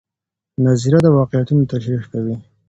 [0.65, 2.35] نظریه د واقعیتونو تشریح کوي.